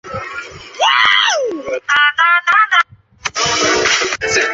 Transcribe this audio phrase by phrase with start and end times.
[0.01, 0.01] 让望远镜可以看见更为详细的天文
[3.33, 4.47] 图像信息。